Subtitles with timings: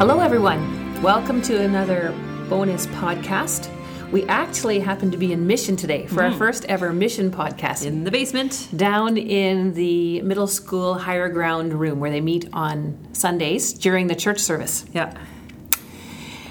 [0.00, 1.02] Hello, everyone.
[1.02, 2.16] Welcome to another
[2.48, 3.68] bonus podcast.
[4.10, 6.38] We actually happen to be in mission today for our mm.
[6.38, 8.70] first ever mission podcast in the basement.
[8.74, 14.14] down in the middle school higher ground room where they meet on Sundays during the
[14.14, 14.86] church service.
[14.94, 15.12] Yeah.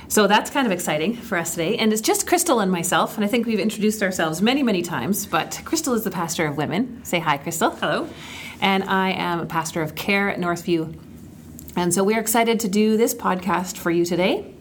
[0.09, 1.75] So that's kind of exciting for us today.
[1.77, 3.15] And it's just Crystal and myself.
[3.15, 5.25] And I think we've introduced ourselves many, many times.
[5.25, 7.03] But Crystal is the pastor of women.
[7.03, 7.71] Say hi, Crystal.
[7.71, 8.07] Hello.
[8.61, 10.95] And I am a pastor of care at Northview.
[11.75, 14.53] And so we're excited to do this podcast for you today.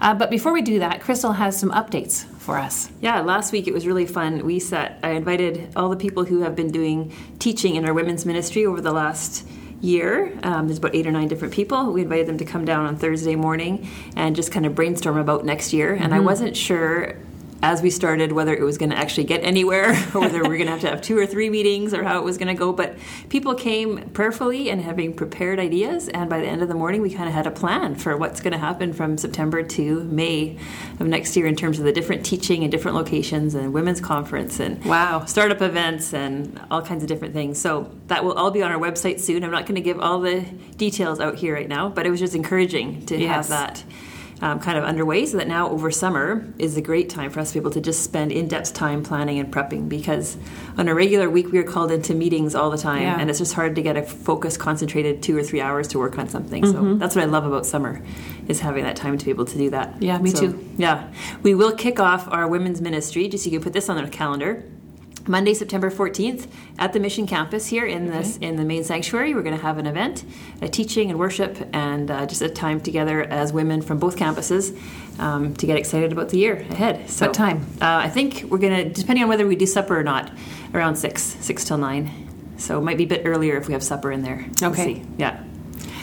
[0.00, 2.90] Uh, but before we do that, Crystal has some updates for us.
[3.00, 4.44] Yeah, last week it was really fun.
[4.44, 8.26] We set I invited all the people who have been doing teaching in our women's
[8.26, 9.46] ministry over the last
[9.80, 10.36] year.
[10.42, 11.92] Um, there's about eight or nine different people.
[11.92, 15.44] We invited them to come down on Thursday morning and just kind of brainstorm about
[15.44, 15.94] next year.
[15.94, 17.16] And I wasn't sure
[17.64, 20.58] as we started whether it was going to actually get anywhere or whether we are
[20.58, 22.54] going to have to have two or three meetings or how it was going to
[22.54, 22.74] go.
[22.74, 22.96] But
[23.30, 26.08] people came prayerfully and having prepared ideas.
[26.08, 28.42] And by the end of the morning, we kind of had a plan for what's
[28.42, 30.58] going to happen from September to May
[31.00, 34.60] of next year in terms of the different teaching and different locations and women's conference
[34.60, 35.24] and Wow.
[35.24, 37.58] startup events and all kinds of different things.
[37.58, 39.42] So that will all be on our website soon.
[39.42, 40.42] I'm not going to give all the
[40.76, 43.30] details out here right now, but it was just encouraging to Yes.
[43.34, 43.84] have that
[44.42, 47.48] um, kind of underway so that now over summer is a great time for us
[47.50, 50.36] to be able to just spend in-depth time planning and prepping because
[50.76, 53.18] on a regular week we are called into meetings all the time Yeah.
[53.20, 56.18] and it's just hard to get a focused concentrated two or three hours to work
[56.18, 56.98] on something so Mm-hmm.
[56.98, 58.02] that's what i love about summer
[58.48, 60.70] is having that time to be able to do that Yeah, me So, too.
[60.76, 61.10] yeah
[61.42, 64.10] we will kick off our women's ministry just so you can put this on the
[64.10, 64.62] calendar
[65.26, 66.46] Monday, September 14th,
[66.78, 69.78] at the Mission Campus here in this in the main sanctuary, we're going to have
[69.78, 70.22] an event,
[70.60, 74.76] a teaching and worship, and uh, just a time together as women from both campuses
[75.18, 77.08] um, to get excited about the year ahead.
[77.08, 77.62] So, What time?
[77.80, 80.30] Uh, I think we're going to, depending on whether we do supper or not,
[80.74, 82.10] around six, six till nine.
[82.58, 84.46] So it might be a bit earlier if we have supper in there.
[84.60, 84.96] We'll Okay.
[84.96, 85.02] see.
[85.18, 85.42] Yeah.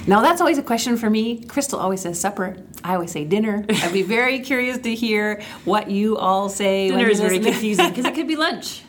[0.07, 1.43] Now, that's always a question for me.
[1.45, 2.57] Crystal always says supper.
[2.83, 3.65] I always say dinner.
[3.69, 6.87] I'd be very curious to hear what you all say.
[6.89, 8.81] Dinner is very confusing because it could be lunch.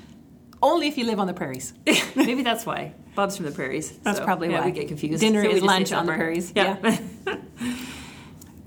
[0.63, 1.73] Only if you live on the prairies.
[2.17, 2.93] Maybe that's why.
[3.17, 3.91] Bob's from the prairies.
[3.99, 4.67] That's so, probably yeah, why.
[4.67, 5.21] we get confused.
[5.21, 6.53] Dinner So is lunch on the prairies.
[6.55, 6.99] Yeah.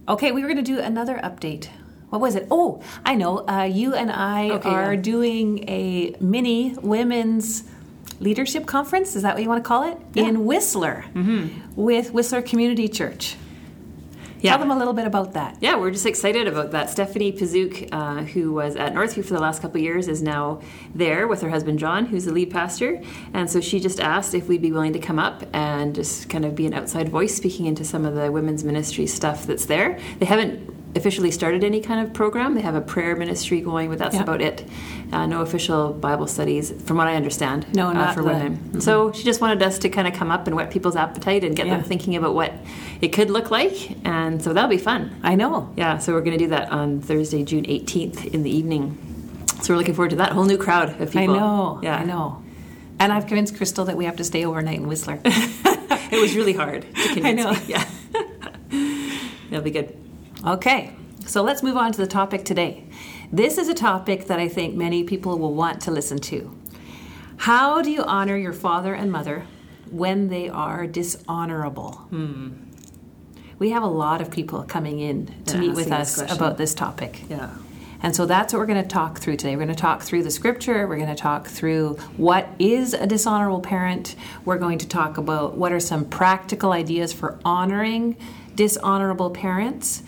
[0.08, 1.68] Okay, we were going to do another update.
[2.10, 2.48] What was it?
[2.52, 3.40] Oh, I know.
[3.48, 5.02] Uh, you and I Okay, are yeah.
[5.02, 7.64] doing a mini women's
[8.20, 9.16] leadership conference.
[9.16, 9.98] Is that what you want to call it?
[10.14, 10.26] Yeah.
[10.28, 11.06] In Whistler
[11.76, 13.36] with Whistler Community Church.
[14.42, 14.52] Yeah.
[14.52, 15.58] Tell them a little bit about that.
[15.60, 16.90] Yeah, we're just excited about that.
[16.90, 20.62] Stephanie Pazook, uh, who was at Northview for the last couple of years, is now
[20.94, 23.02] there with her husband John, who's the lead pastor.
[23.34, 26.46] And so she just asked if we'd be willing to come up and just kind
[26.46, 30.00] of be an outside voice speaking into some of the women's ministry stuff that's there.
[30.20, 32.54] They haven't officially started any kind of program.
[32.56, 34.24] They have a prayer ministry going, but that's Yeah.
[34.24, 34.64] about it.
[35.12, 38.80] Uh, no official Bible studies, from what I understand, No, uh, not for women.
[38.82, 41.56] So she just wanted us to kind of come up and whet people's appetite and
[41.56, 41.76] get Yeah.
[41.78, 42.54] them thinking about what
[43.02, 43.98] it could look like.
[44.06, 45.12] And so that'll be fun.
[45.24, 45.70] I know.
[45.76, 48.98] Yeah, so we're going to do that on Thursday, June 18th in the evening.
[49.62, 51.36] So we're looking forward to that whole new crowd of people.
[51.36, 51.80] I know.
[51.82, 51.98] Yeah.
[51.98, 52.38] I know.
[53.00, 55.20] And I've convinced Crystal that we have to stay overnight in Whistler.
[56.12, 57.52] It was really hard to convince know.
[57.52, 57.58] me.
[57.68, 57.84] Yeah.
[59.52, 59.96] It'll be good.
[60.46, 60.92] Okay,
[61.26, 62.84] so let's move on to the topic today.
[63.32, 66.56] This is a topic that I think many people will want to listen to.
[67.38, 69.48] How do you honor your father and mother
[69.90, 72.08] when they are dishonorable?
[73.58, 76.38] We have a lot of people coming in to Yeah, meet with asking this us
[76.38, 77.24] about this topic.
[77.28, 77.50] Yeah.
[78.04, 79.56] And so that's what we're going to talk through today.
[79.56, 80.88] We're going to talk through the scripture.
[80.88, 84.16] We're going to talk through what is a dishonorable parent.
[84.44, 88.16] We're going to talk about what are some practical ideas for honoring
[88.54, 90.04] dishonorable parents.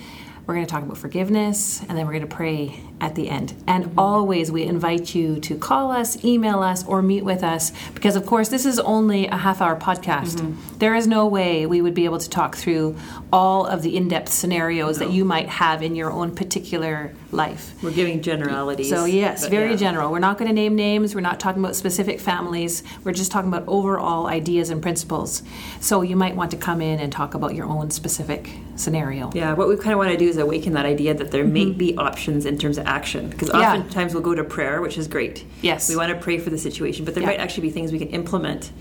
[0.47, 3.53] We're going to talk about forgiveness, and then we're going to pray at the end.
[3.67, 8.15] And always, we invite you to call us, email us, or meet with us because,
[8.15, 10.37] of course, this is only a half hour podcast.
[10.37, 10.77] Mm-hmm.
[10.77, 12.95] There is no way we would be able to talk through
[13.33, 17.73] all of the in depth scenarios that you might have in your own particular life.
[17.83, 18.89] We're giving generalities.
[18.89, 19.75] So, yes, very yeah.
[19.75, 20.11] general.
[20.11, 21.13] We're not going to name names.
[21.13, 22.83] We're not talking about specific families.
[23.03, 25.43] We're just talking about overall ideas and principles.
[25.81, 29.31] So, you might want to come in and talk about your own specific scenario.
[29.33, 31.71] Yeah, what we kind of want to do is awaken that idea that there may
[31.71, 33.29] be options in terms of action.
[33.29, 33.59] Because Mm-hmm.
[33.61, 33.77] Yeah.
[33.77, 35.45] oftentimes we'll go to prayer, which is great.
[35.61, 35.89] Yes.
[35.89, 37.29] We want to pray for the situation, but there Yeah.
[37.29, 38.71] might actually be things we can implement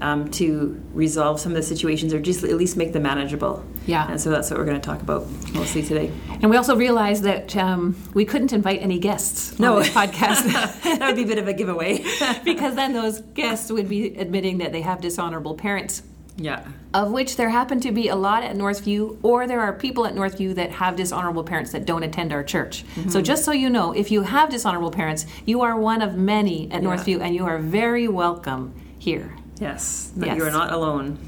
[0.00, 3.64] um, to resolve some of the situations or just at least make them manageable.
[3.86, 4.08] Yeah.
[4.10, 6.10] And so that's what we're going to talk about mostly today.
[6.40, 9.76] And we also realized that um, we couldn't invite any guests No.
[9.76, 10.44] on this podcast
[10.82, 12.04] that would be a bit of a giveaway.
[12.44, 16.02] because then those guests would be admitting that they have dishonorable parents.
[16.36, 16.64] yeah.
[16.94, 20.14] of which there happen to be a lot at Northview, or there are people at
[20.14, 22.84] Northview that have dishonorable parents that don't attend our church.
[22.94, 23.10] Mm-hmm.
[23.10, 26.70] So, just so you know, if you have dishonorable parents, you are one of many
[26.72, 26.88] at Yeah.
[26.88, 29.36] Northview, and you are very welcome here.
[29.60, 30.10] Yes.
[30.16, 30.36] That Yes.
[30.38, 31.18] you are not alone.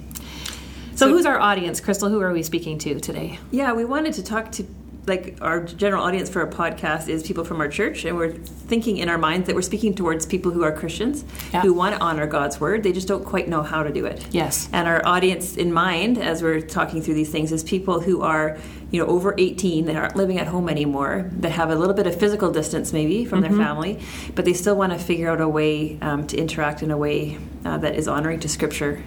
[0.95, 2.09] So, who's our audience, Crystal?
[2.09, 3.39] Who are we speaking to today?
[3.51, 4.65] Yeah, we wanted to talk to
[5.07, 8.99] like our general audience for our podcast is people from our church and we're thinking
[8.99, 11.63] in our minds that we're speaking towards people who are christians Yeah.
[11.63, 14.25] who want to honor god's word they just don't quite know how to do it
[14.31, 14.69] Yes.
[14.73, 18.57] and our audience in mind as we're talking through these things is people who are
[18.93, 22.07] you know over 18 that aren't living at home anymore that have a little bit
[22.07, 23.57] of physical distance maybe from Mm-hmm.
[23.57, 24.01] their family
[24.37, 27.39] but they still want to figure out a way um, to interact in a way
[27.65, 29.03] uh, that is honoring to scripture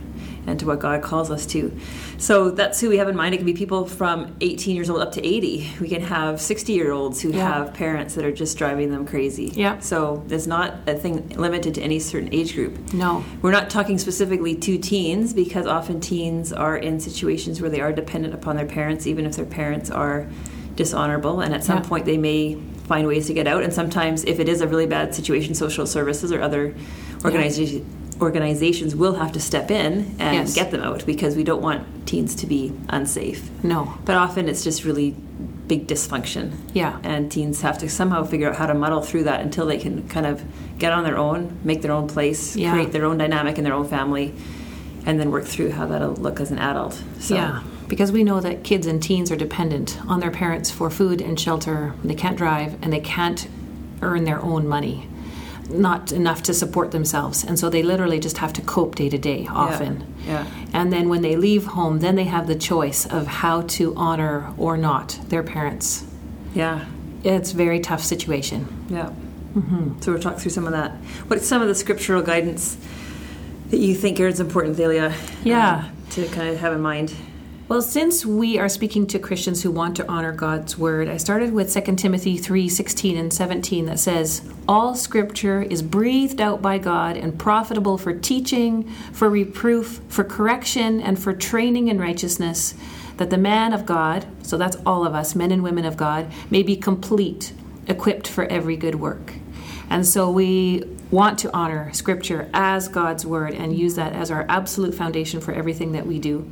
[0.47, 1.71] and to what God calls us to.
[2.17, 3.33] So that's who we have in mind.
[3.33, 5.67] It can be people from 18 years old up to 80.
[5.81, 7.53] We can have 60 year olds who Yeah.
[7.53, 9.51] have parents that are just driving them crazy.
[9.55, 9.79] Yeah.
[9.79, 12.77] So it's not a thing limited to any certain age group.
[12.93, 13.23] No.
[13.41, 17.91] We're not talking specifically to teens because often teens are in situations where they are
[17.91, 20.27] dependent upon their parents, even if their parents are
[20.75, 21.39] dishonorable.
[21.39, 21.83] And at some Yeah.
[21.83, 22.57] point, they may
[22.87, 23.63] find ways to get out.
[23.63, 26.73] And sometimes, if it is a really bad situation, social services or other
[27.23, 27.81] organizations.
[28.21, 30.55] Organizations will have to step in and Yes.
[30.55, 33.49] get them out because we don't want teens to be unsafe.
[33.63, 33.93] No.
[34.05, 35.15] But often it's just really
[35.67, 36.51] big dysfunction.
[36.73, 36.97] Yeah.
[37.03, 40.07] And teens have to somehow figure out how to muddle through that until they can
[40.07, 40.43] kind of
[40.77, 42.71] get on their own, make their own place, Yeah.
[42.71, 44.33] create their own dynamic in their own family,
[45.05, 47.01] and then work through how that'll look as an adult.
[47.19, 50.89] So, Yeah, because we know that kids and teens are dependent on their parents for
[50.89, 51.93] food and shelter.
[52.03, 53.47] They can't drive and they can't
[54.01, 55.07] earn their own money,
[55.69, 57.43] not enough to support themselves.
[57.43, 60.13] And so they literally just have to cope day to day often.
[60.25, 60.45] Yeah.
[60.73, 64.53] And then when they leave home, then they have the choice of how to honor
[64.57, 66.05] or not their parents.
[66.53, 66.85] Yeah.
[67.23, 68.67] It's a very tough situation.
[68.89, 69.11] Yeah.
[69.55, 70.01] Mm-hmm.
[70.01, 70.91] So we'll talk through some of that.
[71.27, 72.77] What's some of the scriptural guidance
[73.69, 75.15] that you think is important, Thalia?
[75.43, 75.85] Yeah.
[75.85, 77.15] um, to kind of have in mind.
[77.67, 81.51] Well, since we are speaking to Christians who want to honor God's word, I started
[81.51, 86.77] with 2 Timothy 3 16 and 17 that says, All scripture is breathed out by
[86.77, 92.75] God and profitable for teaching, for reproof, for correction, and for training in righteousness,
[93.17, 96.31] that the man of God, so that's all of us, men and women of God,
[96.51, 97.51] may be complete,
[97.87, 99.33] equipped for every good work.
[99.89, 104.45] And so we want to honor scripture as God's word and use that as our
[104.49, 106.47] absolute foundation for everything that we do.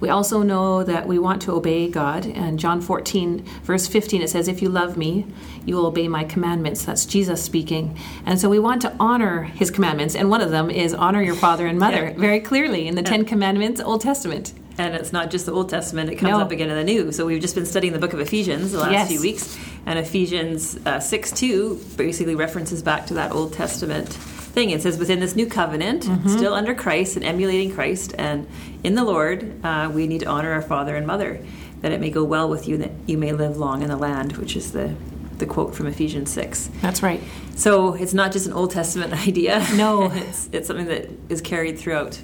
[0.00, 2.26] We also know that we want to obey God.
[2.26, 5.26] And John 14, verse 15, it says, If you love me,
[5.64, 6.84] you will obey my commandments.
[6.84, 7.96] That's Jesus speaking.
[8.26, 10.14] And so we want to honor his commandments.
[10.14, 12.18] And one of them is honor your father and mother, Yeah.
[12.18, 14.52] very clearly in the Ten Commandments, Old Testament.
[14.78, 16.40] And it's not just the Old Testament, it comes No.
[16.40, 17.10] up again in the New.
[17.10, 19.08] So we've just been studying the book of Ephesians the last Yes.
[19.08, 19.56] few weeks.
[19.86, 24.18] And Ephesians uh, 6 2 basically references back to that Old Testament
[24.56, 24.70] thing.
[24.70, 26.28] It says, within this new covenant, Mm-hmm.
[26.30, 28.46] still under Christ and emulating Christ, and
[28.82, 31.38] in the Lord, uh, we need to honor our father and mother,
[31.82, 33.96] that it may go well with you and that you may live long in the
[33.98, 34.94] land, which is the,
[35.36, 36.70] the quote from Ephesians 6.
[36.80, 37.20] That's right.
[37.54, 39.62] So it's not just an Old Testament idea.
[39.74, 40.10] No.
[40.12, 42.18] it's, it's something that is carried throughout.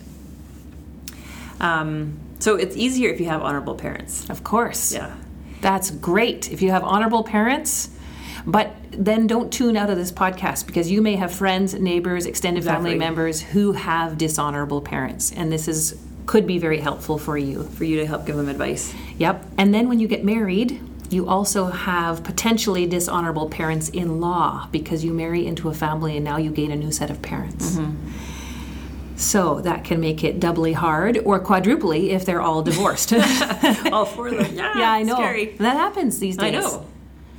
[1.61, 4.29] Um, so it's easier if you have honorable parents.
[4.31, 4.93] Of course.
[4.94, 5.14] Yeah.
[5.61, 6.50] That's great.
[6.50, 7.90] If you have honorable parents,
[8.47, 12.65] but then don't tune out of this podcast because you may have friends, neighbors, extended
[12.65, 15.33] family members who have dishonorable parents.
[15.33, 17.65] And this is could be very helpful for you.
[17.65, 18.94] For you to help give them advice.
[19.19, 19.44] Yep.
[19.59, 20.81] And then when you get married,
[21.11, 26.25] you also have potentially dishonorable parents in law because you marry into a family and
[26.25, 27.73] now you gain a new set of parents.
[27.73, 28.09] Mm-hmm.
[29.17, 33.13] So that can make it doubly hard or quadruply if they're all divorced.
[33.93, 34.55] All four of them.
[34.56, 35.15] Yeah, yeah, I know.
[35.15, 35.56] Scary.
[35.58, 36.55] That happens these days.
[36.55, 36.87] I know.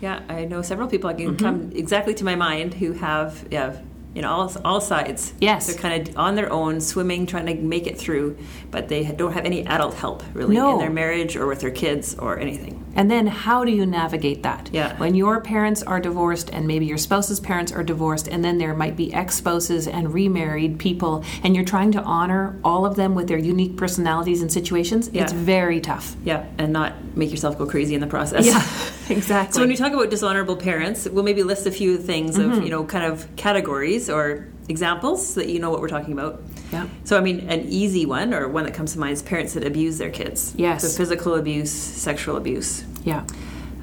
[0.03, 1.35] Yeah, I know several people I Mm-hmm.
[1.35, 3.77] can come exactly to my mind who have yeah,
[4.13, 5.33] you know, all all sides.
[5.39, 5.65] Yes.
[5.67, 8.37] they're kind of on their own, swimming, trying to make it through,
[8.69, 10.73] but they don't have any adult help really No.
[10.73, 12.73] in their marriage or with their kids or anything.
[12.95, 14.69] And then how do you navigate that?
[14.71, 14.95] Yeah.
[14.99, 18.75] When your parents are divorced and maybe your spouse's parents are divorced and then there
[18.75, 23.27] might be ex-spouses and remarried people and you're trying to honor all of them with
[23.29, 25.23] their unique personalities and situations, Yeah.
[25.23, 26.15] it's very tough.
[26.23, 28.45] Yeah, and not make yourself go crazy in the process.
[29.09, 29.53] exactly.
[29.53, 32.69] So when we talk about dishonorable parents, we'll maybe list a few things of you
[32.69, 36.41] know kind of categories or examples so that you know what we're talking about.
[36.71, 36.87] Yeah.
[37.03, 39.65] So I mean, an easy one or one that comes to mind is parents that
[39.65, 40.53] abuse their kids.
[40.57, 40.81] Yes.
[40.83, 42.83] So physical abuse, sexual abuse.
[43.03, 43.25] yeah.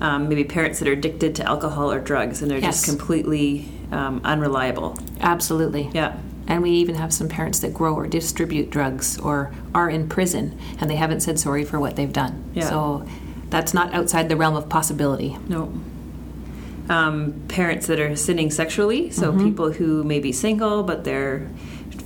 [0.01, 2.77] Um, maybe parents that are addicted to alcohol or drugs and they're Yes.
[2.83, 4.99] just completely um, unreliable.
[5.21, 5.91] Absolutely.
[5.93, 6.17] Yeah.
[6.49, 10.59] And we even have some parents that grow or distribute drugs or are in prison
[10.81, 12.43] and they haven't said sorry for what they've done.
[12.55, 12.71] Yeah.
[12.71, 13.07] So
[13.51, 15.37] that's not outside the realm of possibility.
[15.49, 15.73] No.
[16.89, 19.45] Um, parents that are sinning sexually, so Mm-hmm.
[19.45, 21.49] people who may be single but they're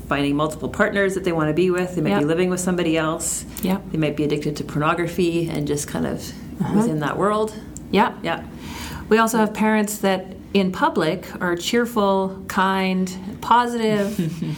[0.08, 1.94] finding multiple partners that they want to be with.
[1.94, 3.46] They might be living with somebody else.
[3.62, 3.80] Yeah.
[3.90, 6.18] They might be addicted to pornography and just kind of
[6.60, 6.76] Uh-huh.
[6.76, 7.54] within that world.
[7.90, 8.12] Yeah.
[8.22, 8.44] Yeah.
[9.08, 13.10] We also have parents that in public are cheerful, kind,
[13.40, 14.06] positive.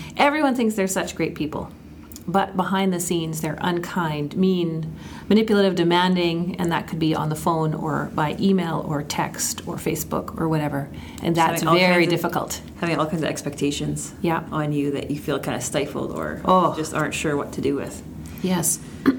[0.17, 1.69] Everyone thinks they're such great people.
[2.29, 4.93] but behind the scenes they're unkind, mean,
[5.29, 9.77] manipulative, demanding, and that could be on the phone or by email or text or
[9.77, 10.89] Facebook or whatever.
[11.23, 12.61] And that's very kinds of- difficult.
[12.81, 14.43] Having all kinds of expectations Yeah.
[14.53, 16.75] on you that you feel kind of stifled or Oh.
[16.77, 18.03] just aren't sure what to do with.
[18.43, 18.79] Yes.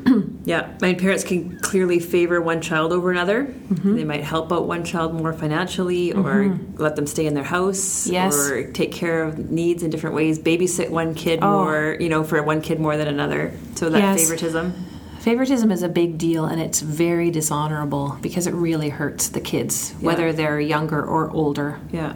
[0.46, 3.44] Yeah, I mean, parents can clearly favor one child over another.
[3.44, 3.96] Mm-hmm.
[3.98, 6.82] They might help out one child more financially, or mm-hmm.
[6.82, 8.50] let them stay in their house, Yes.
[8.50, 10.40] or take care of needs in different ways.
[10.40, 11.66] Babysit one kid Oh.
[11.66, 13.52] more, you know, for one kid more than another.
[13.76, 14.22] So that Yes.
[14.22, 14.74] favoritism.
[15.32, 19.92] Favoritism is a big deal and it's very dishonorable because it really hurts the kids,
[20.00, 21.82] whether they're younger or older.
[21.92, 22.14] Yeah,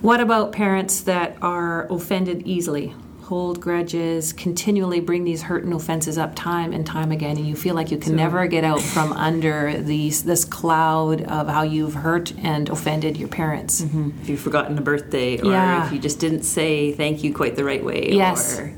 [0.00, 2.94] What about parents that are offended easily?
[3.24, 7.54] Hold grudges, continually bring these hurt and offenses up time and time again, and you
[7.54, 11.92] feel like you can never get out from under these this cloud of how you've
[11.92, 13.82] hurt and offended your parents.
[13.82, 14.22] Mm-hmm.
[14.22, 15.86] if you've forgotten a birthday, or Yeah.
[15.86, 18.58] if you just didn't say thank you quite the right way, Yes.
[18.58, 18.72] or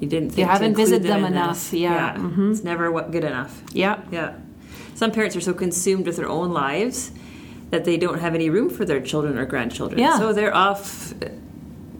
[0.00, 0.30] you didn't.
[0.30, 1.70] Think to haven't visited them in enough.
[1.70, 1.80] this.
[1.80, 2.14] Yeah.
[2.16, 2.52] Mm-hmm.
[2.52, 3.62] it's never what good enough.
[3.72, 4.00] Yeah.
[4.10, 4.34] Yeah.
[4.94, 7.12] Some parents are so consumed with their own lives
[7.70, 9.98] that they don't have any room for their children or grandchildren.
[10.00, 10.18] Yeah.
[10.18, 11.12] So they're off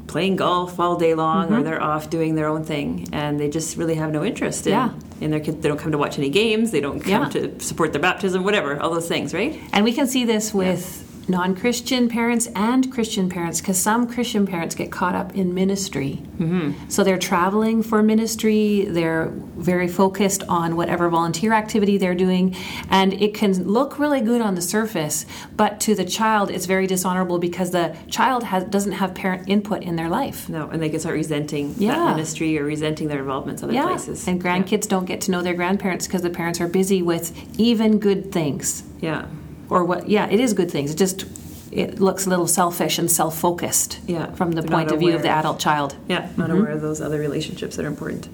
[0.07, 1.55] playing golf all day long Mm-hmm.
[1.57, 4.73] or they're off doing their own thing and they just really have no interest in,
[4.73, 4.91] Yeah.
[5.21, 5.59] in their kids.
[5.61, 7.29] They don't come to watch any games, they don't come Yeah.
[7.31, 9.59] to support their baptism, whatever, all those things, right?
[9.73, 14.47] And we can see this with non Christian parents and Christian parents because some Christian
[14.47, 16.23] parents get caught up in ministry.
[16.39, 16.89] Mm-hmm.
[16.89, 22.55] So they're traveling for ministry, they're very focused on whatever volunteer activity they're doing,
[22.91, 26.87] and it can look really good on the surface, but to the child, it's very
[26.87, 30.49] dishonorable because the child has, doesn't have parent input in their life.
[30.49, 31.97] No, and they can start resenting Yeah.
[31.97, 34.27] that ministry or resenting their involvements other Yeah, places.
[34.29, 37.99] and grandkids don't get to know their grandparents because the parents are busy with even
[37.99, 38.83] good things.
[39.01, 39.25] Yeah.
[39.71, 41.25] Or what yeah it is good things it just
[41.73, 45.23] it looks a little selfish and self-focused Yeah, from the they're point of view of
[45.23, 46.59] the adult child Yeah, not Mm-hmm.
[46.61, 48.29] aware of those other relationships that are important.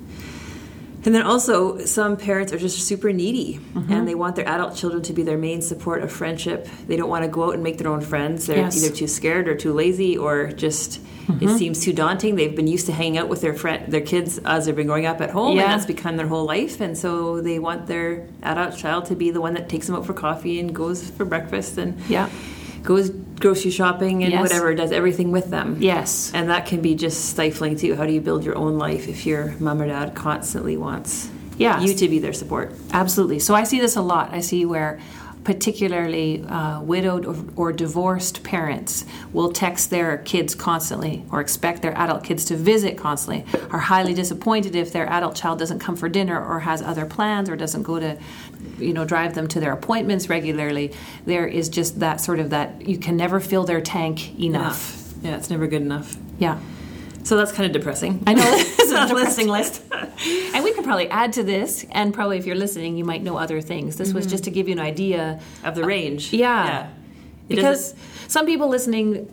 [1.04, 3.92] And then also, some parents are just super needy Mm-hmm.
[3.92, 6.68] and they want their adult children to be their main support of friendship.
[6.87, 8.47] They don't want to go out and make their own friends.
[8.47, 8.76] They're Yes.
[8.85, 11.49] either too scared or too lazy or just Mm-hmm.
[11.49, 12.35] it seems too daunting.
[12.35, 15.06] They've been used to hanging out with their friend, their kids as they've been growing
[15.06, 15.62] up at home, Yeah.
[15.64, 16.80] and that's become their whole life.
[16.80, 20.04] And so they want their adult child to be the one that takes them out
[20.04, 22.28] for coffee and goes for breakfast and yeah
[22.83, 23.11] goes
[23.41, 24.41] grocery shopping and Yes.
[24.43, 25.77] whatever, does everything with them.
[25.81, 27.95] yes And that can be just stifling too.
[27.97, 31.81] How do you build your own life if your mom or dad constantly wants Yeah.
[31.81, 32.73] you to be their support?
[32.93, 34.99] absolutely so i see this a lot i see where
[35.45, 41.97] particularly uh, widowed or, or divorced parents will text their kids constantly or expect their
[41.99, 46.09] adult kids to visit constantly are highly disappointed if their adult child doesn't come for
[46.09, 48.17] dinner or has other plans or doesn't go to
[48.79, 50.93] you know drive them to their appointments regularly
[51.26, 55.37] there is just that sort of that you can never fill their tank enough Yeah,
[55.37, 56.17] it's never good enough.
[56.38, 56.59] yeah
[57.25, 58.23] So that's kind of depressing.
[58.26, 59.83] I know is a depressing list.
[60.55, 63.37] And we could probably add to this, and probably if you're listening, you might know
[63.37, 63.97] other things.
[63.97, 64.31] This was mm-hmm.
[64.33, 65.41] just to give you an idea.
[65.64, 66.33] Of the range.
[66.33, 66.91] Yeah.
[67.49, 67.95] It Because
[68.29, 69.29] some people listening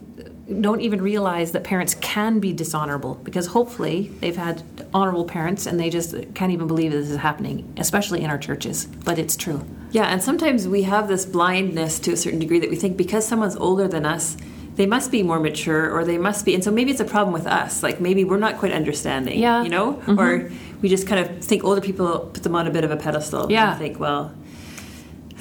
[0.50, 4.64] don't even realize that parents can be dishonorable because hopefully they've had
[4.94, 8.86] honorable parents and they just can't even believe this is happening, especially in our churches.
[8.86, 9.66] But it's true.
[9.92, 13.28] Yeah, and sometimes we have this blindness to a certain degree that we think because
[13.28, 14.38] someone's older than us,
[14.76, 17.34] they must be more mature or they must be and so maybe it's a problem
[17.34, 17.84] with us.
[17.84, 19.40] Like maybe we're not quite understanding.
[19.40, 19.64] Yeah.
[19.64, 19.66] Mm-hmm.
[19.66, 20.18] You know?
[20.18, 20.52] Or
[20.82, 23.52] we just kind of think older people put them on a bit of a pedestal.
[23.52, 23.72] Yeah.
[23.72, 24.34] And think, well,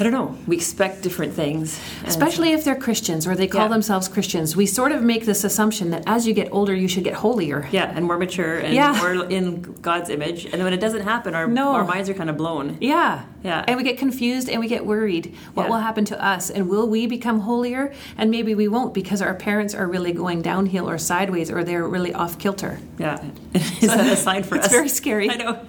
[0.01, 0.37] I don't know.
[0.47, 1.81] We expect different things.
[2.05, 3.69] Especially if they're Christians or they call Yeah.
[3.69, 4.55] themselves Christians.
[4.55, 7.69] We sort of make this assumption that as you get older, you should get holier.
[7.73, 8.97] Yeah, and more mature and Yeah.
[8.97, 10.45] more in God's image.
[10.45, 11.73] And then when it doesn't happen, our, No.
[11.73, 12.77] our minds are kind of blown.
[12.81, 13.23] Yeah.
[13.45, 13.65] Yeah.
[13.69, 15.35] And we get confused and we get worried.
[15.55, 15.71] What Yeah.
[15.71, 16.51] will happen to us?
[16.51, 17.93] And will we become holier?
[18.17, 21.87] And maybe we won't because our parents are really going downhill or sideways or they're
[21.87, 22.81] really off kilter.
[22.99, 23.23] Yeah.
[23.55, 24.73] Is that a sign for It's us?
[24.73, 25.31] very scary.
[25.31, 25.61] I know.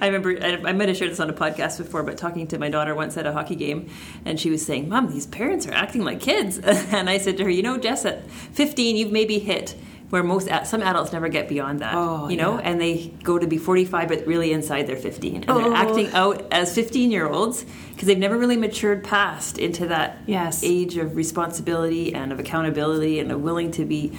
[0.00, 2.58] I remember, I, I might have shared this on a podcast before, but talking to
[2.58, 3.88] my daughter once at a hockey game,
[4.24, 6.58] and she was saying, Mom, these parents are acting like kids.
[6.92, 9.76] And I said to her, You know, Jess, at 15, you've maybe hit
[10.12, 11.94] where most some adults never get beyond that.
[11.96, 12.68] Oh, you know, yeah.
[12.68, 15.36] and they go to be 45, but really inside they're 15.
[15.36, 15.58] And Oh.
[15.58, 17.64] they're acting out as 15 year olds
[17.94, 20.62] because they've never really matured past into that Yes.
[20.62, 24.12] age of responsibility and of accountability and of willing to be,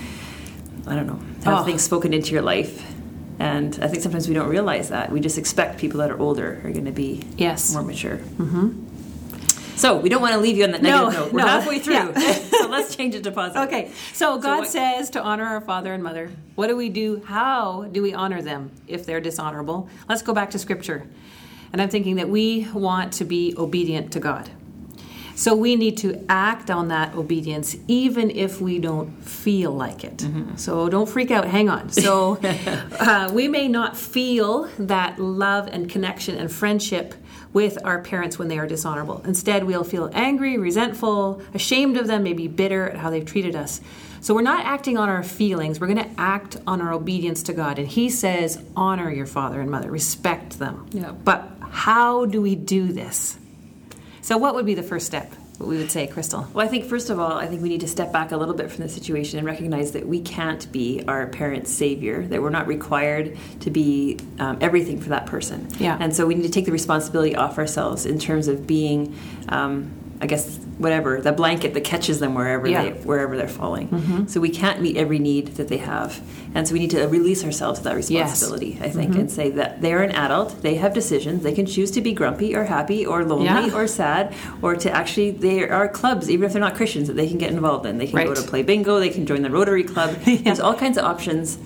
[0.87, 1.63] I don't know, have Oh.
[1.63, 2.91] things spoken into your life.
[3.37, 5.11] And I think sometimes we don't realize that.
[5.11, 7.71] We just expect people that are older are going to be Yes.
[7.71, 8.17] more mature.
[8.39, 8.69] Mm-hmm.
[9.75, 11.33] So we don't want to leave you on that No, negative note.
[11.33, 11.47] We're no.
[11.47, 11.93] halfway through.
[11.93, 12.13] Yeah.
[12.61, 13.63] so let's change it to positive.
[13.67, 16.29] Okay, so God what- says to honor our father and mother.
[16.55, 17.21] What do we do?
[17.25, 19.89] How do we honor them if they're dishonorable?
[20.07, 21.07] Let's go back to scripture.
[21.71, 24.49] And I'm thinking that we want to be obedient to God.
[25.35, 30.17] So we need to act on that obedience even if we don't feel like it.
[30.17, 30.57] Mm-hmm.
[30.57, 31.45] So don't freak out.
[31.45, 31.89] Hang on.
[31.89, 32.37] So
[32.99, 37.15] uh, we may not feel that love and connection and friendship
[37.53, 39.21] with our parents when they are dishonorable.
[39.25, 43.79] Instead, we'll feel angry, resentful, ashamed of them, maybe bitter at how they've treated us.
[44.21, 47.53] So we're not acting on our feelings, we're going to act on our obedience to
[47.53, 47.77] God.
[47.77, 50.87] And He says, honor your father and mother, respect them.
[50.91, 51.11] Yeah.
[51.11, 53.37] But how do we do this?
[54.21, 55.31] So, what would be the first step?
[55.63, 56.45] What we would say, Crystal?
[56.53, 58.53] Well, I think first of all, I think we need to step back a little
[58.53, 62.27] bit from the situation and recognize that we can't be our parents' savior.
[62.27, 65.69] That we're not required to be um, everything for that person.
[65.79, 65.97] Yeah.
[66.01, 69.17] And so we need to take the responsibility off ourselves in terms of being,
[69.47, 69.89] um,
[70.23, 72.83] I guess, whatever the blanket that catches them wherever Yeah.
[72.83, 73.89] they wherever they're falling.
[73.89, 74.27] Mm-hmm.
[74.27, 76.21] So we can't meet every need that they have,
[76.55, 78.79] and so we need to release ourselves of that responsibility.
[78.81, 79.19] I think, mm-hmm.
[79.19, 80.61] and say that they are an adult.
[80.61, 81.43] They have decisions.
[81.43, 83.75] They can choose to be grumpy or happy or lonely Yeah.
[83.75, 87.27] or sad, or to actually there are clubs, even if they're not Christians, that they
[87.27, 87.97] can get involved in.
[87.97, 89.01] They can go to play bingo.
[89.01, 90.15] They can join the Rotary Club.
[90.25, 91.57] There's all kinds of options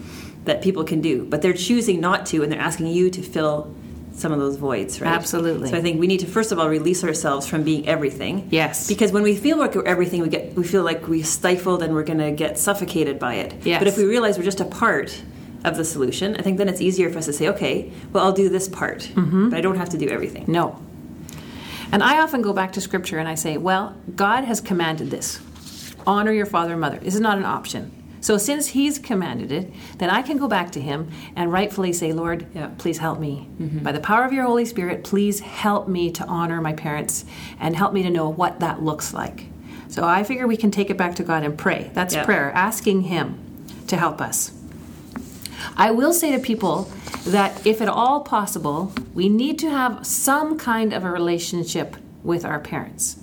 [0.46, 3.72] that people can do, but they're choosing not to, and they're asking you to fill
[4.18, 5.14] some of those voids, right?
[5.14, 5.70] Absolutely.
[5.70, 8.48] So I think we need to first of all release ourselves from being everything.
[8.52, 8.88] Yes.
[8.88, 11.94] Because when we feel like we're everything, we get we feel like we're stifled and
[11.94, 13.54] we're going to get suffocated by it.
[13.66, 13.80] Yes.
[13.80, 15.22] But if we realize we're just a part
[15.64, 18.32] of the solution, I think then it's easier for us to say, okay, well, I'll
[18.34, 19.50] do this part, Mm-hmm.
[19.50, 20.46] but I don't have to do everything.
[20.48, 20.80] No.
[21.92, 25.40] And I often go back to scripture and I say, well, God has commanded this
[26.06, 26.98] honor your father and mother.
[26.98, 27.92] This is not an option.
[28.20, 32.14] So since he's commanded it, then I can go back to him and rightfully say,
[32.14, 32.70] Lord, Yeah.
[32.78, 33.48] please help me.
[33.62, 33.80] Mm-hmm.
[33.80, 37.26] By the power of your Holy Spirit, please help me to honor my parents
[37.60, 39.46] and help me to know what that looks like.
[39.88, 41.92] So I figure we can take it back to God and pray.
[41.94, 42.26] That's Yeah.
[42.26, 43.38] prayer, asking him
[43.88, 44.52] to help us.
[45.78, 46.90] I will say to people
[47.26, 52.44] that if at all possible, we need to have some kind of a relationship with
[52.46, 53.18] our parents.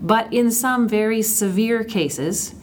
[0.00, 2.54] But in some very severe cases,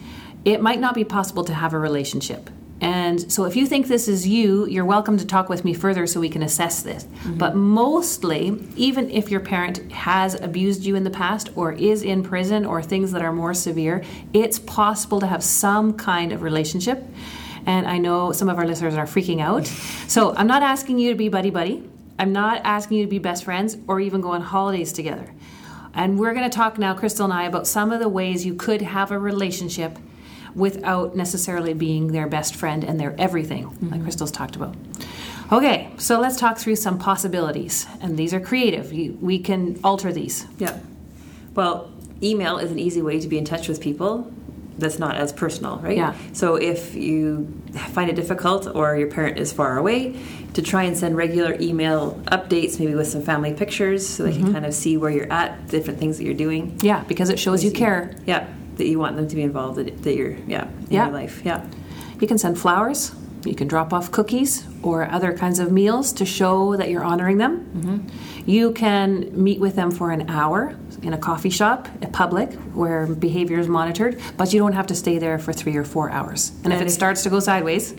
[0.46, 2.50] it might not be possible to have a relationship.
[2.84, 6.06] And so if you think this is you, you're welcome to talk with me further
[6.06, 7.06] so we can assess this.
[7.06, 7.38] Mm-hmm.
[7.38, 12.24] But mostly, even if your parent has abused you in the past or is in
[12.24, 14.04] prison or things that are more severe,
[14.34, 17.02] it's possible to have some kind of relationship.
[17.66, 19.72] And I know some of our listeners are freaking out.
[20.10, 21.90] So I'm not asking you to be buddy buddy.
[22.20, 25.34] I'm not asking you to be best friends or even go on holidays together.
[25.94, 28.54] And we're going to talk now, Crystal and I, about some of the ways you
[28.54, 29.98] could have a relationship
[30.56, 34.04] without necessarily being their best friend and their everything, like mm-hmm.
[34.04, 34.76] Crystal's talked about.
[35.52, 37.86] Okay, so let's talk through some possibilities.
[38.02, 38.94] And these are creative.
[38.94, 40.48] You, we can alter these.
[40.58, 40.80] Yeah.
[41.54, 44.32] Well, email is an easy way to be in touch with people
[44.78, 45.98] that's not as personal, right?
[45.98, 46.16] Yeah.
[46.34, 47.62] So if you
[47.92, 50.20] find it difficult or your parent is far away,
[50.54, 54.44] to try and send regular email updates, maybe with some family pictures so they can
[54.44, 54.54] mm-hmm.
[54.54, 56.80] kind of see where you're at, different things that you're doing.
[56.82, 58.16] Yeah, because it shows you care.
[58.26, 58.48] Yeah.
[58.78, 61.06] That you want them to be involved, that, that you're, yeah, in Yeah.
[61.06, 61.42] your life.
[61.46, 61.64] Yeah.
[62.20, 63.14] You can send flowers.
[63.46, 67.38] You can drop off cookies or other kinds of meals to show that you're honoring
[67.40, 67.66] them.
[67.76, 68.50] Mm-hmm.
[68.50, 73.06] You can meet with them for an hour in a coffee shop, in public, where
[73.06, 76.54] behavior is monitored, but you don't have to stay there for three or four hours.
[76.64, 77.94] And if it starts to go sideways,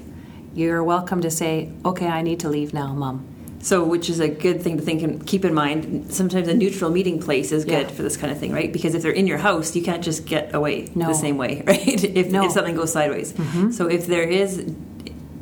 [0.55, 3.27] you're welcome to say, Okay, I need to leave now, mom.
[3.65, 6.13] So, which is a good thing to think and keep in mind.
[6.13, 7.97] Sometimes a neutral meeting place is good Yeah.
[7.97, 8.71] for this kind of thing, right?
[8.71, 11.07] Because if they're in your house, you can't just get away No.
[11.07, 12.05] the same way, right?
[12.05, 12.45] If, No.
[12.45, 13.33] if something goes sideways.
[13.75, 14.51] So, if there is,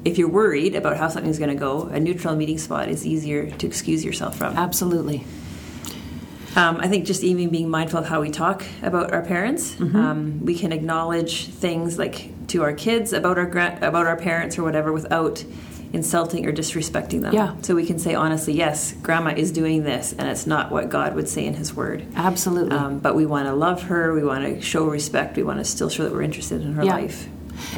[0.05, 3.51] if you're worried about how something's going to go, a neutral meeting spot is easier
[3.51, 4.57] to excuse yourself from.
[4.57, 5.25] Absolutely.
[6.55, 9.97] Um, I think just even being mindful of how we talk about our parents, Mm-hmm.
[9.97, 14.59] um, we can acknowledge things like to our kids about our gra- about our parents
[14.59, 15.45] or whatever without
[15.93, 17.35] insulting or disrespecting them.
[17.35, 17.55] Yeah.
[17.63, 21.15] So we can say honestly, yes, Grandma is doing this, and it's not what God
[21.15, 22.07] would say in His Word.
[22.17, 22.77] Absolutely.
[22.77, 24.15] Um, but we want to love her.
[24.15, 25.37] We want to show respect.
[25.37, 26.95] We want to still show that we're interested in her Yeah.
[26.95, 27.29] life.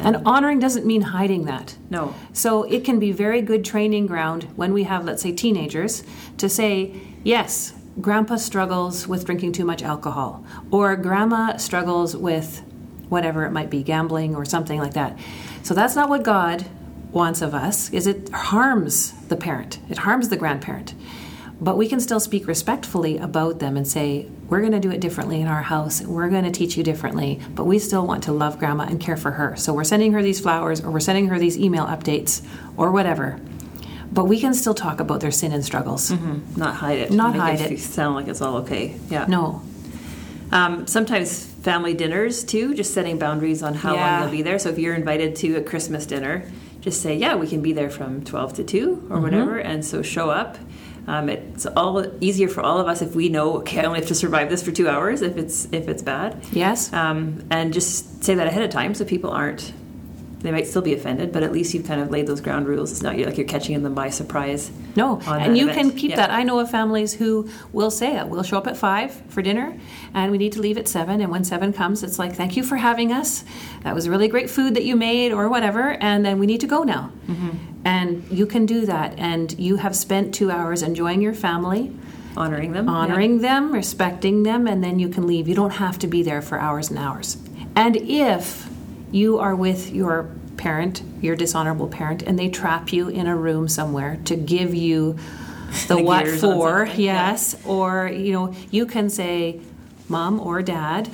[0.01, 1.75] and honoring doesn't mean hiding that.
[1.89, 2.15] No.
[2.33, 6.01] So it can be very good training ground when we have, let's say, teenagers
[6.37, 12.61] to say, yes, grandpa struggles with drinking too much alcohol, or grandma struggles with
[13.09, 15.17] whatever it might be, gambling or something like that.
[15.61, 16.65] So that's not what God
[17.15, 19.79] wants of us, is it harms the parent.
[19.89, 20.93] It harms the grandparent.
[21.61, 24.99] But we can still speak respectfully about them and say, we're going to do it
[24.99, 26.01] differently in our house.
[26.01, 29.15] We're going to teach you differently, but we still want to love grandma and care
[29.15, 29.55] for her.
[29.55, 33.39] So we're sending her these flowers or we're sending her these email updates or whatever.
[34.11, 36.11] But we can still talk about their sin and struggles.
[36.57, 37.11] Not hide it.
[37.11, 37.71] Not Make hide it.
[37.71, 37.79] it.
[37.79, 38.97] Sound like it's all okay.
[39.09, 39.25] Yeah.
[39.27, 39.61] No.
[40.51, 44.11] Um, sometimes family dinners too, just setting boundaries on how Yeah.
[44.11, 44.59] long they'll be there.
[44.59, 46.45] So if you're invited to a Christmas dinner,
[46.85, 49.13] just say, yeah, we can be there from 12 to 2 Mm-hmm.
[49.13, 49.57] or whatever.
[49.57, 50.57] And so show up.
[51.07, 54.07] Um, it's all easier for all of us if we know, okay, I only have
[54.09, 56.43] to survive this for two hours if it's if it's bad.
[56.51, 56.91] Yes.
[56.93, 59.71] Um, and just say that ahead of time so people aren't
[60.45, 62.91] they might still be offended, but at least you've kind of laid those ground rules.
[62.91, 64.71] It's not like you're catching them by surprise.
[64.95, 65.79] No, and you event.
[65.91, 66.17] can keep Yeah.
[66.17, 66.31] that.
[66.31, 68.27] I know of families who will say it.
[68.27, 69.73] We'll show up at five for dinner,
[70.13, 71.21] and we need to leave at seven.
[71.21, 73.43] And when seven comes, it's like, "Thank you for having us.
[73.83, 76.67] That was really great food that you made, or whatever." And then we need to
[76.67, 77.11] go now.
[77.29, 77.49] Mm-hmm.
[77.85, 81.91] And you can do that, and you have spent two hours enjoying your family,
[82.37, 82.89] Honoring them.
[82.89, 85.47] honoring them, respecting them, and then you can leave.
[85.47, 87.37] You don't have to be there for hours and hours.
[87.75, 88.67] And if
[89.15, 93.67] you are with your parent, your dishonorable parent, and they trap you in a room
[93.67, 95.13] somewhere to give you
[95.87, 97.31] the The what for, something, yeah.
[97.31, 99.61] yes, or you know, you can say,
[100.09, 101.09] "Mom or Dad,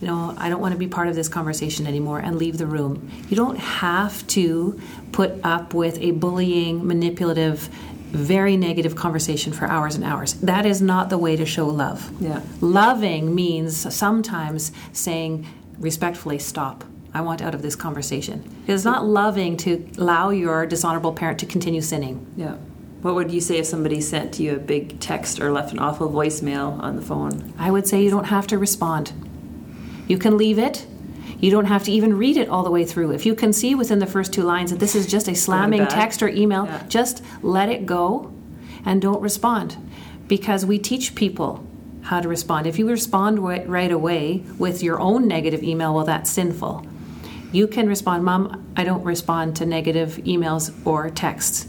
[0.00, 2.66] you know, I don't want to be part of this conversation anymore and leave the
[2.66, 3.10] room.
[3.28, 4.80] You don't have to
[5.12, 7.68] put up with a bullying, manipulative,
[8.12, 10.34] very negative conversation for hours and hours.
[10.34, 12.10] That is not the way to show love.
[12.20, 12.40] Yeah.
[12.60, 15.46] Loving means sometimes saying
[15.78, 16.84] respectfully, stop.
[17.16, 18.44] I want out of this conversation.
[18.66, 22.26] It's not loving to allow your dishonorable parent to continue sinning.
[22.36, 22.56] Yeah.
[23.00, 26.10] What would you say if somebody sent you a big text or left an awful
[26.10, 27.54] voicemail on the phone?
[27.58, 29.12] I would say you don't have to respond.
[30.06, 30.86] You can leave it.
[31.40, 33.12] You don't have to even read it all the way through.
[33.12, 35.86] If you can see within the first two lines that this is just a slamming
[35.86, 36.82] text or email, Yeah.
[36.88, 38.30] just let it go
[38.84, 39.78] and don't respond.
[40.28, 41.64] Because we teach people
[42.02, 42.66] how to respond.
[42.66, 46.84] If you respond right away with your own negative email, well, that's sinful.
[47.56, 51.66] You can respond, Mom, I don't respond to negative emails or texts.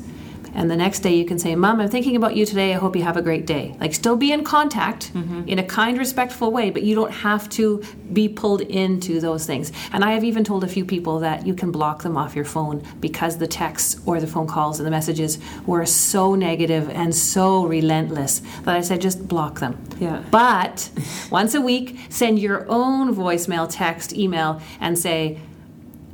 [0.53, 2.73] And the next day you can say, Mom, I'm thinking about you today.
[2.73, 3.73] I hope you have a great day.
[3.79, 5.47] Like, still be in contact mm-hmm.
[5.47, 9.71] in a kind, respectful way, but you don't have to be pulled into those things.
[9.93, 12.43] And I have even told a few people that you can block them off your
[12.43, 17.15] phone because the texts or the phone calls and the messages were so negative and
[17.15, 19.81] so relentless that I said, just block them.
[19.99, 20.21] Yeah.
[20.31, 20.89] But
[21.31, 25.39] once a week, send your own voicemail, text, email, and say,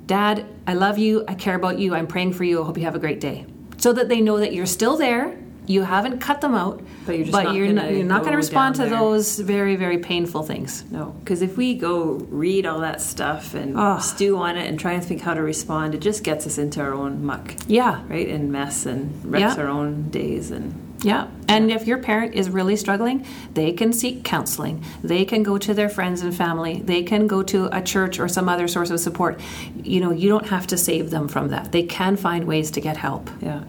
[0.06, 1.24] Dad, I love you.
[1.28, 1.96] I care about you.
[1.96, 2.62] I'm praying for you.
[2.62, 3.46] I hope you have a great day.
[3.78, 5.38] So that they know that you're still there.
[5.66, 6.82] You haven't cut them out.
[7.06, 8.90] But you're just not you're gonna not, you're not going to respond to there.
[9.00, 10.84] those very, very painful things.
[10.92, 14.02] No, because if we go read all that stuff and Ugh.
[14.02, 16.82] stew on it and try and think how to respond, it just gets us into
[16.82, 18.02] our own muck, Yeah.
[18.10, 18.28] right?
[18.28, 19.64] And mess and wrecks Yeah.
[19.64, 20.52] our own days.
[20.52, 21.28] And Yeah.
[21.48, 24.84] And if your parent is really struggling, they can seek counseling.
[25.04, 26.82] They can go to their friends and family.
[26.82, 29.40] They can go to a church or some other source of support.
[29.84, 31.72] You know, you don't have to save them from that.
[31.72, 33.30] They can find ways to get help.
[33.42, 33.64] yeah.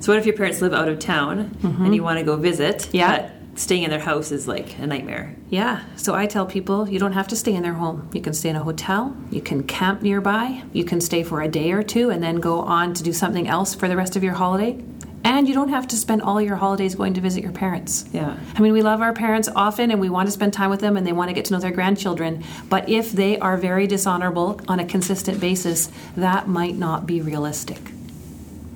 [0.00, 2.78] So what if your parents live out of town and you want to go visit?
[2.78, 2.96] Mm-hmm.
[2.96, 3.20] Yeah.
[3.20, 5.36] But staying in their house is like a nightmare.
[5.50, 8.08] Yeah, so I tell people you don't have to stay in their home.
[8.14, 11.48] You can stay in a hotel, you can camp nearby, you can stay for a
[11.48, 14.24] day or two and then go on to do something else for the rest of
[14.24, 14.82] your holiday.
[15.22, 18.06] And you don't have to spend all your holidays going to visit your parents.
[18.12, 18.38] Yeah.
[18.54, 20.96] I mean, we love our parents often and we want to spend time with them
[20.96, 22.42] and they want to get to know their grandchildren.
[22.68, 27.80] But if they are very dishonorable on a consistent basis, that might not be realistic.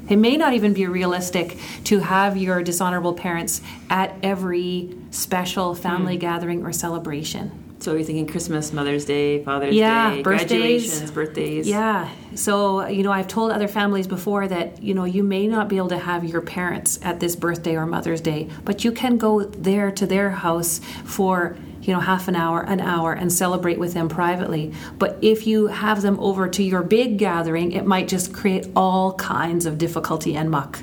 [0.09, 6.19] It may not even be realistic to have your dishonorable parents at every special family
[6.19, 6.21] mm.
[6.21, 7.64] gathering or celebration.
[7.85, 10.49] So you're thinking Christmas, Mother's Day, Father's Yeah, Day, birthdays.
[10.49, 11.69] graduations, birthdays.
[11.69, 12.09] Yeah.
[12.35, 15.77] So, you know, I've told other families before that, you know, you may not be
[15.77, 19.43] able to have your parents at this birthday or Mother's Day, but you can go
[19.45, 23.93] there to their house for, you know, half an hour, an hour, and celebrate with
[23.93, 24.73] them privately.
[24.99, 29.13] But if you have them over to your big gathering, it might just create all
[29.13, 30.81] kinds of difficulty and muck.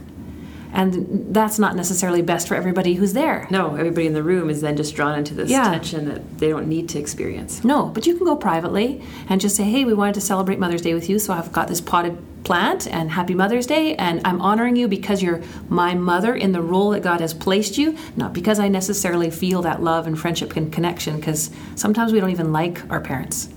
[0.74, 3.46] And that's not necessarily best for everybody who's there.
[3.50, 5.64] No, everybody in the room is then just drawn into this Yeah.
[5.70, 7.64] tension that they don't need to experience.
[7.64, 10.82] No, but you can go privately and just say, hey, we wanted to celebrate Mother's
[10.82, 14.42] Day with you, so I've got this potted plant and happy Mother's Day, and I'm
[14.42, 18.34] honoring you because you're my mother in the role that God has placed you, not
[18.34, 22.52] because I necessarily feel that love and friendship and connection, because sometimes we don't even
[22.54, 23.50] like our parents.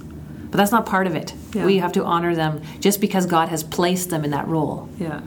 [0.51, 1.33] But that's not part of it.
[1.55, 1.65] Yeah.
[1.65, 4.89] We have to honor them just because God has placed them in that role.
[4.99, 5.21] Yeah.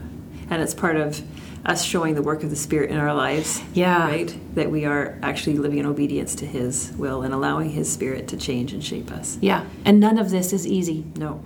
[0.50, 1.21] And it's part of
[1.65, 3.62] us showing the work of the Spirit in our lives.
[3.74, 4.08] Yeah.
[4.08, 4.38] Right?
[4.56, 8.38] That we are actually living in obedience to His will and allowing His Spirit to
[8.38, 9.38] change and shape us.
[9.41, 11.06] Yeah, and none of this is easy.
[11.15, 11.43] No.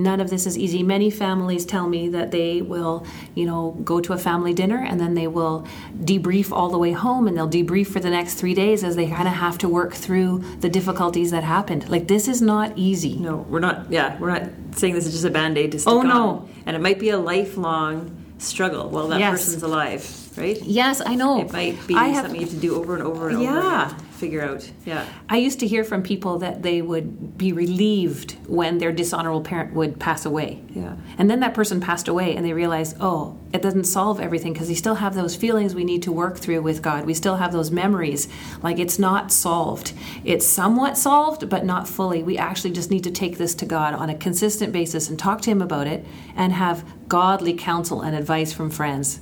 [0.00, 0.84] None of this is easy.
[0.84, 5.00] Many families tell me that they will, you know, go to a family dinner and
[5.00, 5.66] then they will
[6.04, 9.08] debrief all the way home and they'll debrief for the next three days as they
[9.08, 11.88] kind of have to work through the difficulties that happened.
[11.88, 13.16] Like, this is not easy.
[13.16, 15.92] No, we're not, yeah, we're not saying this is just a band aid to stick
[15.92, 16.06] Oh, on.
[16.08, 16.48] no.
[16.64, 19.30] And it might be a lifelong struggle while that Yes.
[19.46, 20.60] person's alive, right?
[20.62, 21.40] Yes, I know.
[21.40, 23.44] It might be I have, something you have to do over and over and over.
[23.44, 23.92] yeah.
[24.18, 24.70] Figure out.
[24.84, 25.06] Yeah.
[25.28, 29.72] I used to hear from people that they would be relieved when their dishonorable parent
[29.74, 30.62] would pass away.
[30.74, 30.96] Yeah.
[31.16, 34.68] And then that person passed away and they realized, oh, it doesn't solve everything because
[34.68, 37.06] we still have those feelings we need to work through with God.
[37.06, 38.28] We still have those memories.
[38.62, 39.92] Like it's not solved.
[40.24, 42.22] It's somewhat solved, but not fully.
[42.22, 45.40] We actually just need to take this to God on a consistent basis and talk
[45.42, 46.04] to Him about it
[46.36, 49.20] and have godly counsel and advice from friends.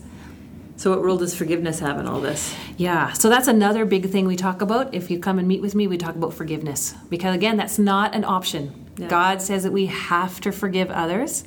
[0.77, 2.55] So, what role does forgiveness have in all this?
[2.77, 4.95] Yeah, so that's another big thing we talk about.
[4.95, 6.95] If you come and meet with me, we talk about forgiveness.
[7.09, 8.87] Because again, that's not an option.
[8.99, 9.09] Yeah.
[9.09, 11.45] God says that we have to forgive others.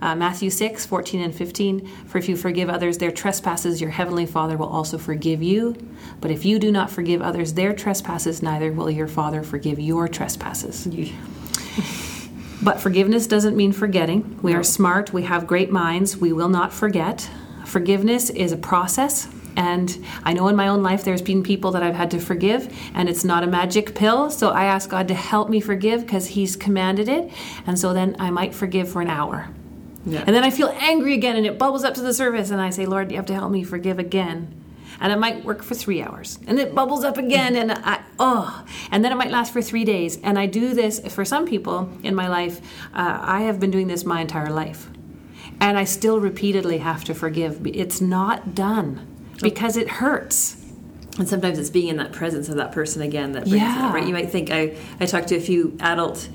[0.00, 1.86] Uh, Matthew 6, 14 and 15.
[2.06, 5.76] For if you forgive others their trespasses, your heavenly Father will also forgive you.
[6.20, 10.08] But if you do not forgive others their trespasses, neither will your Father forgive your
[10.08, 10.88] trespasses.
[12.62, 14.38] But forgiveness doesn't mean forgetting.
[14.40, 17.28] We are smart, we have great minds, we will not forget.
[17.66, 19.28] Forgiveness is a process.
[19.54, 22.74] And I know in my own life there's been people that I've had to forgive,
[22.94, 24.30] and it's not a magic pill.
[24.30, 27.30] So I ask God to help me forgive because He's commanded it.
[27.66, 29.50] And so then I might forgive for an hour.
[30.06, 30.24] Yeah.
[30.26, 32.70] And then I feel angry again, and it bubbles up to the surface, and I
[32.70, 34.58] say, Lord, you have to help me forgive again.
[35.00, 38.64] And it might work for three hours, and it bubbles up again, and I, oh,
[38.90, 40.18] and then it might last for three days.
[40.22, 42.60] And I do this for some people in my life.
[42.94, 44.88] Uh, I have been doing this my entire life,
[45.62, 47.64] and I still repeatedly have to forgive.
[47.66, 49.06] It's not done
[49.42, 50.56] because it hurts.
[51.18, 53.86] And sometimes it's being in that presence of that person again that brings it Yeah.
[53.88, 54.06] up, right?
[54.06, 56.28] You might think I, I talked to a few adult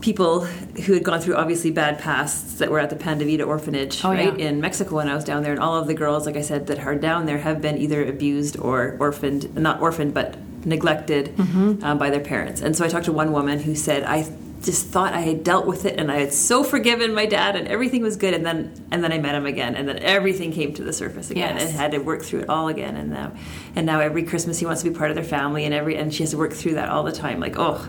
[0.00, 0.40] people
[0.84, 4.04] who had gone through obviously bad pasts that were at the Pan de Vida orphanage,
[4.04, 4.48] Oh, right, yeah.
[4.48, 6.66] in Mexico when I was down there, and all of the girls, like I said,
[6.66, 10.36] that are down there have been either abused or orphaned, not orphaned, but
[10.66, 11.82] neglected Mm-hmm.
[11.84, 12.60] um, by their parents.
[12.60, 14.30] And so I talked to one woman who said, I
[14.64, 17.68] just thought I had dealt with it and I had so forgiven my dad and
[17.68, 20.72] everything was good and then and then I met him again and then everything came
[20.74, 21.68] to the surface again Yes.
[21.70, 23.32] and had to work through it all again and now
[23.76, 26.12] and now every Christmas he wants to be part of their family and every and
[26.14, 27.86] she has to work through that all the time like oh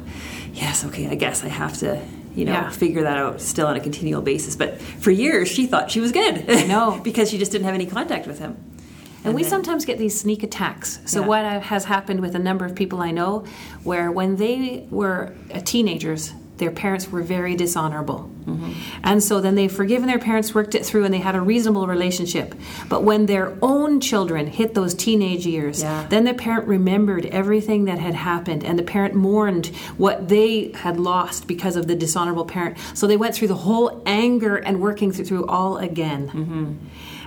[0.54, 2.02] yes okay I guess I have to
[2.36, 2.70] you know Yeah.
[2.70, 6.12] figure that out still on a continual basis but for years she thought she was
[6.12, 7.00] good I know.
[7.04, 8.58] because she just didn't have any contact with him
[9.24, 11.00] And, we then- sometimes get these sneak attacks.
[11.06, 11.28] So, Yeah.
[11.28, 13.44] what has happened with a number of people I know,
[13.84, 15.34] where when they were
[15.64, 18.30] teenagers, their parents were very dishonorable.
[18.46, 18.72] Mm-hmm.
[19.04, 21.88] And so then they've forgiven their parents, worked it through, and they had a reasonable
[21.88, 22.54] relationship.
[22.88, 26.06] But when their own children hit those teenage years, Yeah.
[26.10, 31.00] then the parent remembered everything that had happened, and the parent mourned what they had
[31.00, 32.78] lost because of the dishonorable parent.
[32.94, 36.80] So they went through the whole anger and working through, through all again.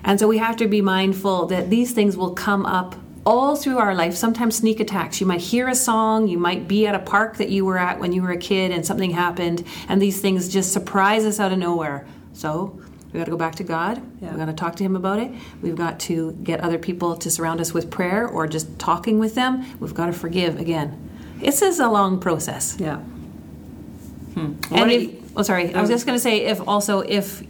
[0.05, 2.95] And so we have to be mindful that these things will come up
[3.29, 5.21] all through our life, sometimes sneak attacks.
[5.21, 8.01] You might hear a song, you might be at a park that you were at
[8.01, 11.53] when you were a kid and something happened, and these things just surprise us out
[11.53, 12.07] of nowhere.
[12.33, 12.81] So
[13.12, 14.01] we got to go back to God.
[14.23, 14.31] Yeah.
[14.31, 15.31] We've got to talk to Him about it.
[15.61, 19.35] We've got to get other people to surround us with prayer or just talking with
[19.35, 19.79] them.
[19.79, 21.11] We've got to forgive again.
[21.37, 22.79] This is a long process.
[22.81, 24.55] yeah hmm.
[24.71, 25.75] And if, oh, sorry.
[25.75, 27.43] I was just going to say, if also if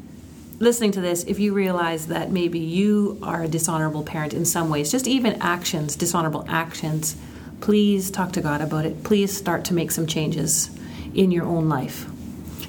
[0.59, 4.69] listening to this, if you realize that maybe you are a dishonorable parent in some
[4.71, 7.17] ways, just even actions, dishonorable actions,
[7.61, 9.03] please talk to God about it.
[9.05, 10.71] Please start to make some changes
[11.15, 12.07] in your own life.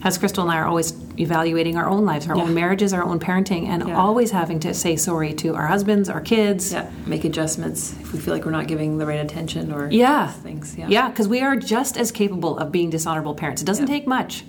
[0.04, 2.44] As Crystal and I are always evaluating our own lives, our Yeah.
[2.44, 3.98] own marriages, our own parenting, and Yeah.
[4.00, 6.72] always having to say sorry to our husbands, our kids.
[6.72, 10.28] yeah make adjustments if we feel like we're not giving the right attention or Yeah.
[10.28, 13.62] things yeah Yeah, because we are just as capable of being dishonorable parents.
[13.62, 13.94] It doesn't Yeah.
[13.96, 14.46] take much.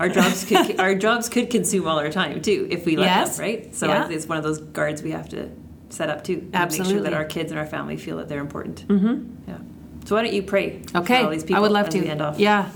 [0.00, 3.36] Our jobs could our jobs could consume all our time too if we let Yes.
[3.36, 3.74] them, right?
[3.74, 4.08] So Yeah.
[4.08, 5.50] it's one of those guards we have to
[5.90, 6.48] set up too.
[6.52, 8.86] to Make sure that our kids and our family feel that they're important.
[8.88, 9.48] Mm-hmm.
[9.48, 9.58] Yeah.
[10.04, 10.82] So why don't you pray?
[10.94, 12.06] Okay, For all these people I would love to.
[12.06, 12.38] end off?
[12.38, 12.68] Yeah.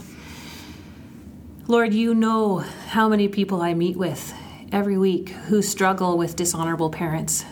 [1.68, 2.58] Lord, you know
[2.88, 4.34] how many people I meet with
[4.72, 7.44] every week who struggle with dishonorable parents.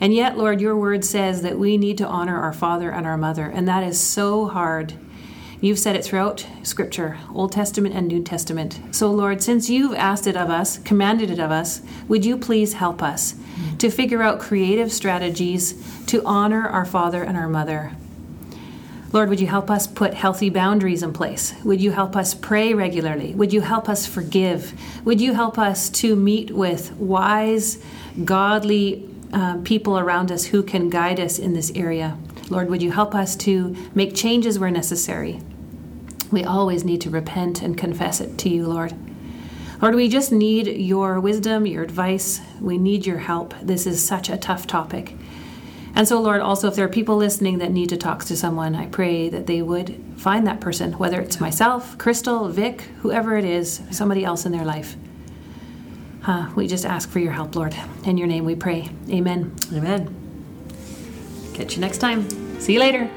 [0.00, 3.16] And yet, Lord, your word says that we need to honor our father and our
[3.16, 4.92] mother, and that is so hard.
[5.60, 8.78] You've said it throughout Scripture, Old Testament and New Testament.
[8.90, 12.74] So, Lord, since you've asked it of us, commanded it of us, would you please
[12.74, 13.34] help us
[13.78, 17.92] to figure out creative strategies to honor our father and our mother?
[19.12, 21.54] Lord, would you help us put healthy boundaries in place?
[21.64, 23.34] Would you help us pray regularly?
[23.34, 24.78] Would you help us forgive?
[25.06, 27.82] Would you help us to meet with wise,
[28.24, 32.18] godly uh, people around us who can guide us in this area?
[32.48, 35.40] Lord, would you help us to make changes where necessary?
[36.30, 38.94] We always need to repent and confess it to you, Lord.
[39.80, 42.40] Lord, we just need your wisdom, your advice.
[42.60, 43.54] We need your help.
[43.60, 45.14] This is such a tough topic.
[45.94, 48.74] And so, Lord, also, if there are people listening that need to talk to someone,
[48.74, 53.44] I pray that they would find that person, whether it's myself, Crystal, Vic, whoever it
[53.44, 54.96] is, somebody else in their life.
[56.26, 57.74] Uh, we just ask for your help, Lord.
[58.04, 58.90] In your name we pray.
[59.10, 59.54] Amen.
[59.72, 60.25] Amen.
[61.56, 62.28] Catch you next time.
[62.60, 63.10] See you later.